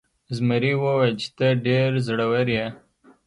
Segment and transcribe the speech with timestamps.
[0.35, 2.67] زمري وویل چې ته ډیر زړور یې.